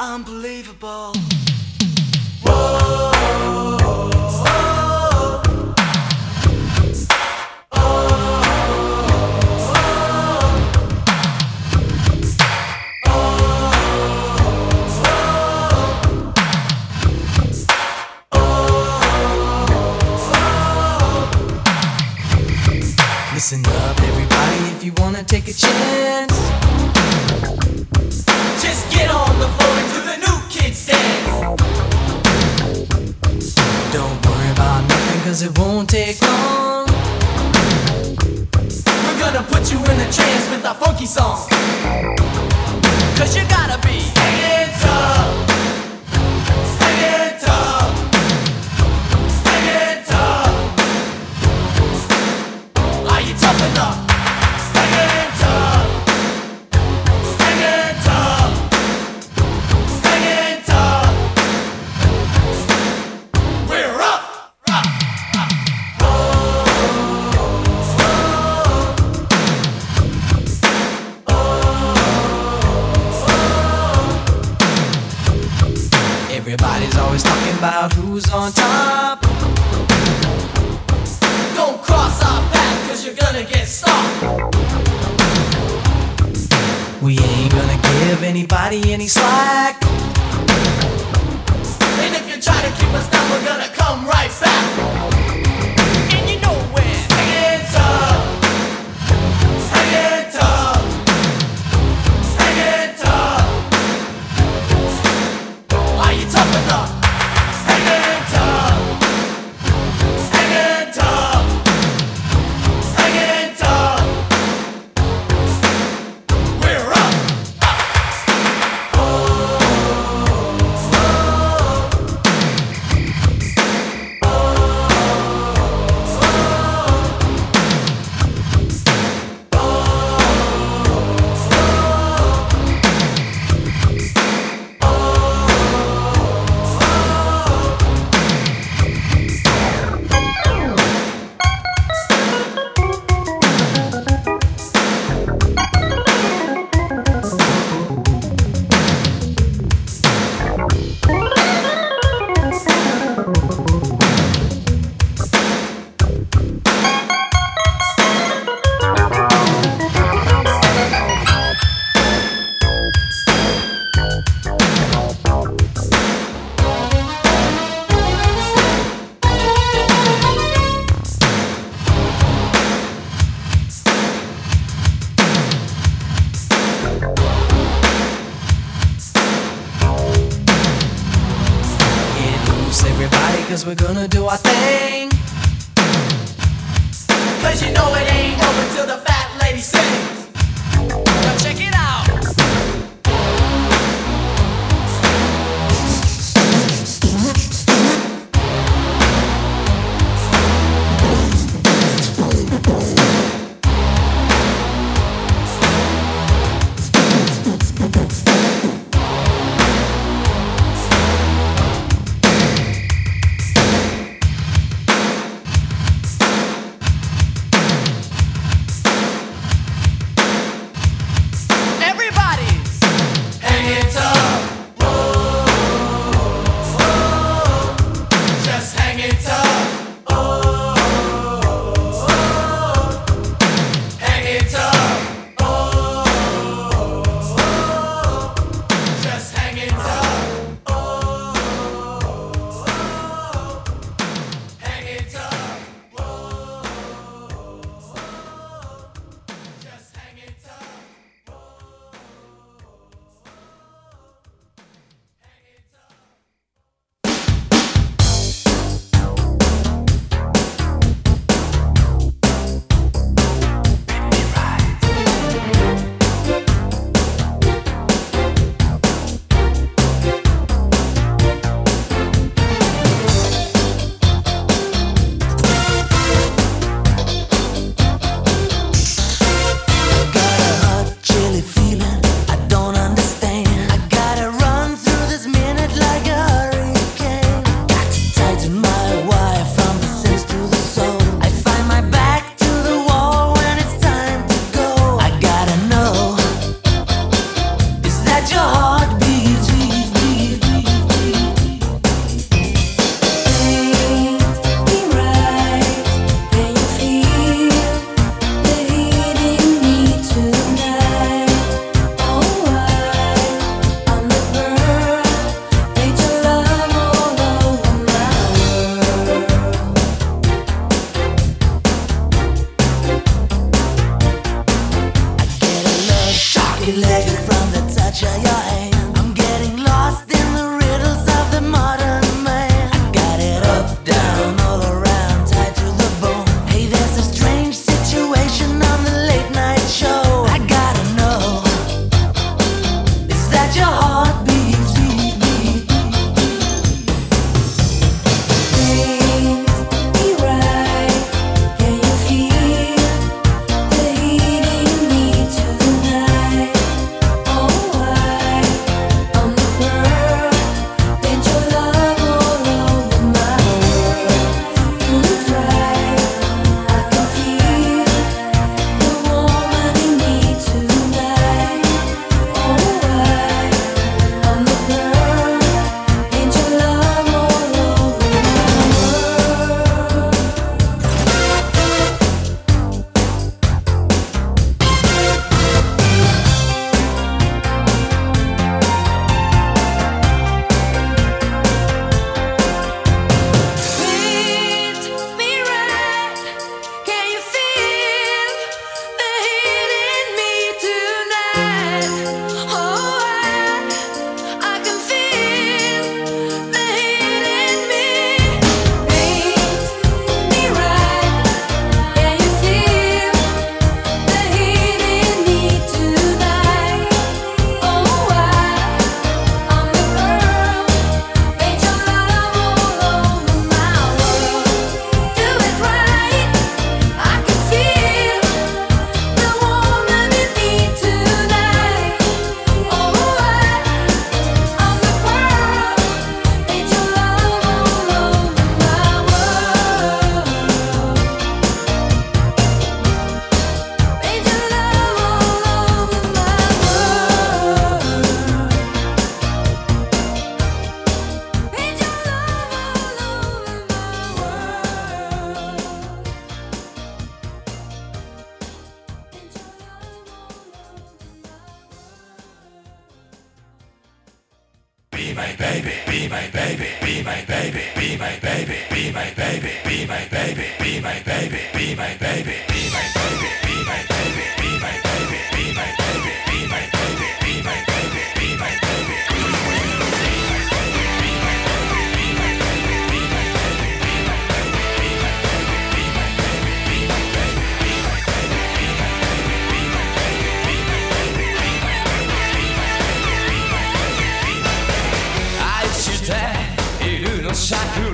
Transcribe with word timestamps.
unbelievable. 0.00 1.39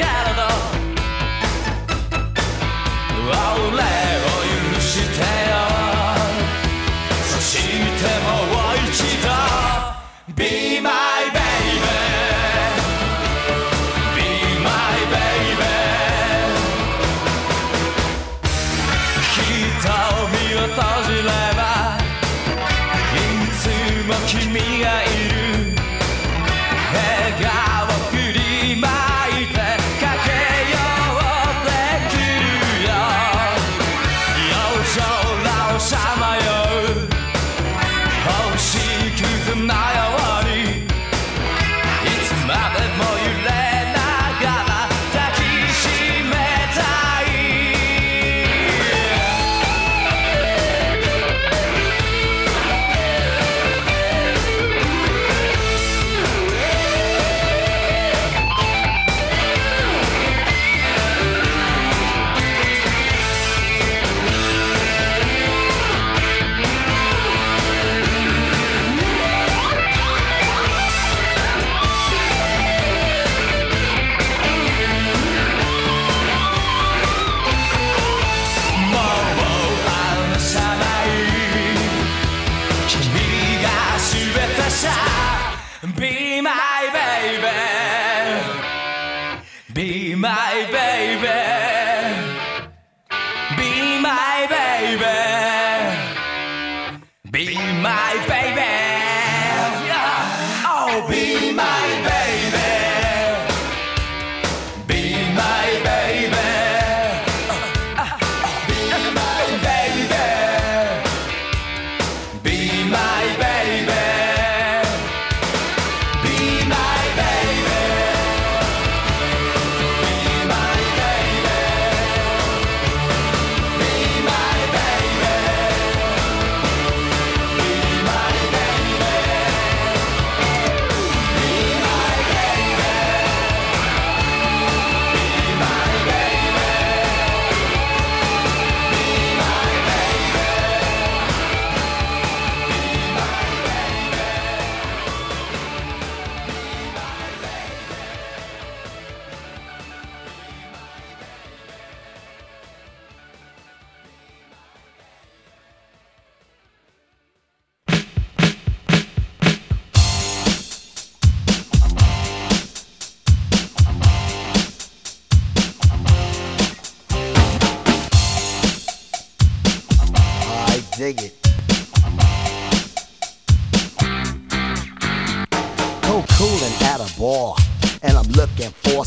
out 0.00 0.28
of 0.28 0.36
the 0.36 0.45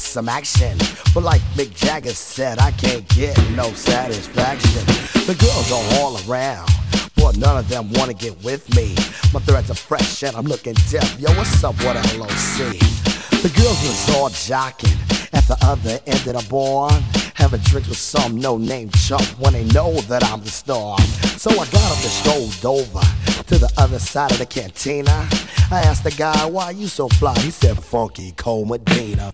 some 0.09 0.27
action. 0.27 0.75
But 1.13 1.23
like 1.23 1.41
Mick 1.53 1.75
Jagger 1.75 2.09
said, 2.09 2.57
I 2.57 2.71
can't 2.71 3.07
get 3.09 3.37
no 3.51 3.71
satisfaction. 3.73 4.83
The 5.27 5.37
girls 5.37 5.71
are 5.71 5.99
all 5.99 6.17
around. 6.25 6.67
But 7.15 7.37
none 7.37 7.57
of 7.57 7.69
them 7.69 7.93
wanna 7.93 8.15
get 8.15 8.43
with 8.43 8.73
me. 8.75 8.95
My 9.33 9.39
threads 9.41 9.69
are 9.69 9.75
fresh 9.75 10.23
and 10.23 10.35
I'm 10.35 10.45
looking 10.45 10.73
deaf. 10.89 11.19
Yo, 11.19 11.29
what's 11.33 11.63
up, 11.63 11.75
what 11.83 11.95
LOC? 12.17 12.79
The 13.43 13.53
girls 13.55 13.79
was 13.83 14.15
all 14.15 14.29
jocking 14.29 14.97
at 15.31 15.47
the 15.47 15.57
other 15.61 15.99
end 16.07 16.25
of 16.27 16.41
the 16.41 16.47
bar. 16.49 16.89
Having 17.35 17.61
drinks 17.61 17.89
with 17.89 17.97
some 17.97 18.35
no-name 18.41 18.89
chump 18.89 19.23
when 19.39 19.53
they 19.53 19.63
know 19.65 19.93
that 20.09 20.23
I'm 20.23 20.41
the 20.41 20.49
star. 20.49 20.99
So 21.37 21.51
I 21.51 21.65
got 21.65 21.91
up 21.91 22.03
and 22.03 22.11
strolled 22.11 22.65
over 22.65 22.99
to 23.43 23.57
the 23.59 23.71
other 23.77 23.99
side 23.99 24.31
of 24.31 24.39
the 24.39 24.45
cantina. 24.45 25.27
I 25.71 25.81
asked 25.81 26.03
the 26.03 26.11
guy, 26.11 26.45
why 26.47 26.71
you 26.71 26.87
so 26.87 27.07
fly? 27.09 27.37
He 27.39 27.51
said, 27.51 27.77
Funky 27.83 28.31
Cold 28.31 28.69
Medina. 28.69 29.33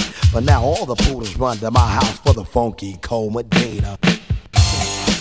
But 0.33 0.45
now 0.45 0.63
all 0.63 0.85
the 0.85 0.95
poodles 0.95 1.35
run 1.35 1.57
to 1.57 1.69
my 1.71 1.85
house 1.85 2.17
for 2.19 2.33
the 2.33 2.45
funky 2.45 2.97
Cold 3.01 3.33
Medina. 3.33 3.99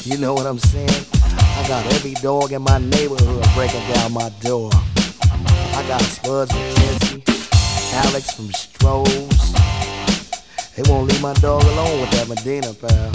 You 0.05 0.19
know 0.19 0.35
what 0.35 0.47
I'm 0.47 0.59
saying? 0.59 1.07
I 1.25 1.65
got 1.67 1.85
every 1.95 2.15
dog 2.15 2.53
in 2.53 2.63
my 2.63 2.79
neighborhood 2.79 3.45
breaking 3.55 3.87
down 3.93 4.13
my 4.13 4.29
door. 4.41 4.71
I 4.73 5.85
got 5.89 6.01
Spuds 6.03 6.53
MacKenzie, 6.53 7.23
Alex 8.07 8.31
from 8.35 8.51
Strohs. 8.51 9.51
They 10.77 10.89
won't 10.89 11.09
leave 11.09 11.21
my 11.21 11.35
dog 11.35 11.65
alone 11.65 12.01
with 12.01 12.11
that 12.13 12.29
Medina 12.29 12.73
pal. 12.73 13.11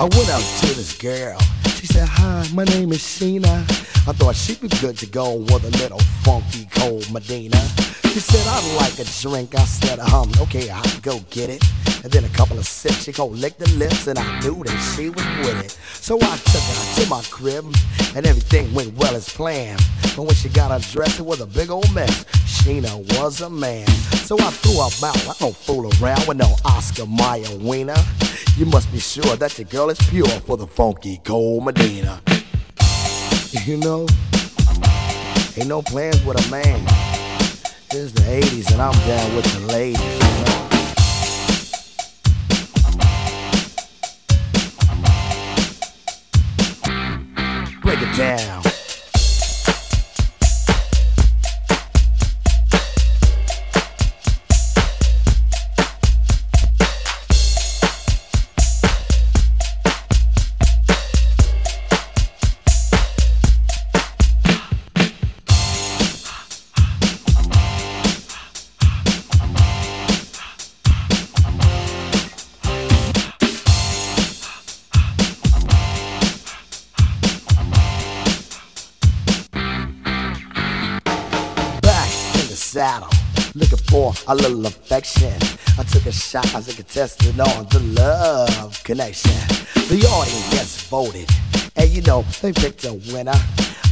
I 0.00 0.08
went 0.16 0.30
out 0.30 0.42
to 0.60 0.66
this 0.74 0.96
girl. 0.96 1.38
She 1.76 1.86
said, 1.86 2.08
Hi, 2.08 2.48
my 2.54 2.64
name 2.64 2.90
is 2.90 3.00
Sheena. 3.00 3.62
I 4.08 4.12
thought 4.12 4.34
she'd 4.34 4.62
be 4.62 4.68
good 4.80 4.96
to 4.98 5.06
go 5.06 5.34
with 5.34 5.64
a 5.64 5.70
little 5.78 6.00
funky 6.24 6.66
cold 6.74 7.12
Medina. 7.12 7.60
She 8.12 8.20
said, 8.20 8.46
I'd 8.46 8.76
like 8.76 8.98
a 8.98 9.10
drink. 9.22 9.54
I 9.54 9.64
said, 9.64 9.98
um, 9.98 10.30
okay, 10.38 10.68
I'll 10.68 11.00
go 11.00 11.20
get 11.30 11.48
it. 11.48 11.64
And 12.04 12.12
then 12.12 12.24
a 12.24 12.28
couple 12.28 12.58
of 12.58 12.66
sips, 12.66 13.04
she 13.04 13.12
go 13.12 13.28
lick 13.28 13.56
the 13.56 13.70
lips, 13.70 14.06
and 14.06 14.18
I 14.18 14.40
knew 14.40 14.62
that 14.64 14.94
she 14.94 15.08
was 15.08 15.24
with 15.38 15.64
it. 15.64 15.70
So 15.94 16.18
I 16.20 16.36
took 16.36 16.60
her 16.60 17.02
to 17.02 17.08
my 17.08 17.22
crib, 17.30 17.64
and 18.14 18.26
everything 18.26 18.74
went 18.74 18.94
well 18.98 19.14
as 19.14 19.30
planned. 19.30 19.80
But 20.14 20.24
when 20.24 20.34
she 20.34 20.50
got 20.50 20.70
undressed, 20.70 21.20
it 21.20 21.22
was 21.22 21.40
a 21.40 21.46
big 21.46 21.70
old 21.70 21.90
mess. 21.94 22.24
Sheena 22.44 23.18
was 23.18 23.40
a 23.40 23.48
man. 23.48 23.86
So 24.26 24.36
I 24.38 24.50
threw 24.50 24.74
her 24.74 25.06
out. 25.06 25.28
I 25.28 25.34
don't 25.38 25.56
fool 25.56 25.90
around 26.02 26.28
with 26.28 26.36
no 26.36 26.54
Oscar 26.66 27.06
Mayer 27.06 27.56
wiener. 27.60 27.96
You 28.58 28.66
must 28.66 28.92
be 28.92 28.98
sure 28.98 29.36
that 29.36 29.58
your 29.58 29.68
girl 29.68 29.88
is 29.88 29.98
pure 30.10 30.28
for 30.28 30.58
the 30.58 30.66
funky 30.66 31.18
cold 31.24 31.64
Medina. 31.64 32.20
You 33.64 33.78
know, 33.78 34.06
ain't 35.56 35.68
no 35.68 35.80
plans 35.80 36.22
with 36.26 36.46
a 36.46 36.50
man. 36.50 37.11
It's 37.94 38.10
the 38.12 38.22
80s 38.22 38.72
and 38.72 38.80
I'm 38.80 38.92
down 39.06 39.36
with 39.36 39.44
the 39.52 39.60
ladies? 39.66 39.98
Break 47.82 48.00
it 48.00 48.16
down. 48.16 48.61
For 83.92 84.14
a 84.26 84.34
little 84.34 84.64
affection. 84.64 85.34
I 85.78 85.82
took 85.82 86.06
a 86.06 86.12
shot 86.12 86.54
as 86.54 86.66
a 86.68 86.74
contestant 86.74 87.38
on 87.38 87.66
the 87.66 87.78
love 88.00 88.82
connection. 88.84 89.30
The 89.90 90.06
audience 90.08 90.88
voted, 90.88 91.28
and 91.76 91.90
you 91.90 92.00
know, 92.00 92.22
they 92.40 92.52
picked 92.52 92.86
a 92.86 92.94
winner. 93.12 93.38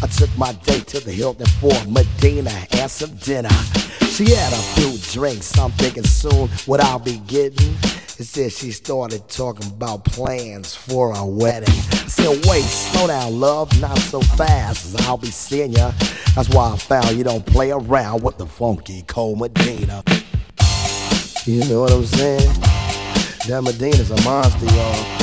I 0.02 0.06
took 0.06 0.30
my 0.38 0.52
date 0.64 0.86
to 0.88 1.00
the 1.00 1.12
Hilton 1.12 1.46
for 1.60 1.74
Medina 1.86 2.66
and 2.70 2.90
some 2.90 3.14
dinner. 3.16 3.54
She 4.08 4.30
had 4.30 4.52
a 4.54 4.62
few 4.74 4.96
drinks, 5.12 5.58
I'm 5.58 5.70
thinking 5.72 6.04
soon 6.04 6.48
what 6.64 6.80
I'll 6.80 6.98
be 6.98 7.18
getting. 7.26 7.76
Instead, 8.20 8.52
she 8.52 8.70
started 8.70 9.26
talking 9.30 9.66
about 9.68 10.04
plans 10.04 10.74
for 10.74 11.16
a 11.16 11.24
wedding. 11.24 11.70
I 11.70 12.06
said, 12.06 12.44
wait, 12.44 12.64
slow 12.64 13.06
down, 13.06 13.40
love, 13.40 13.80
not 13.80 13.96
so 13.96 14.20
fast, 14.20 14.85
as 14.94 15.06
I'll 15.06 15.16
be 15.16 15.30
seeing 15.30 15.72
ya. 15.72 15.92
That's 16.37 16.50
why 16.50 16.70
I 16.70 16.76
found 16.76 17.16
you 17.16 17.24
don't 17.24 17.46
play 17.46 17.70
around 17.70 18.22
with 18.22 18.37
the 18.37 18.44
funky 18.44 19.04
cold 19.06 19.38
Medina. 19.38 20.04
You 21.46 21.64
know 21.64 21.80
what 21.80 21.92
I'm 21.92 22.04
saying? 22.04 22.61
That 23.48 23.62
Medina's 23.64 24.11
a 24.11 24.22
monster, 24.22 24.66
y'all. 24.66 25.19